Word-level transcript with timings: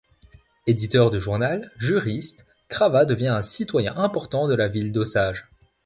Éditeur 0.65 1.11
de 1.11 1.19
journal, 1.19 1.71
juriste, 1.77 2.47
Cravat 2.69 3.05
devient 3.05 3.27
un 3.27 3.43
citoyen 3.43 3.95
important 3.97 4.47
de 4.47 4.55
la 4.55 4.67
ville 4.67 4.91
d'Osage. 4.91 5.47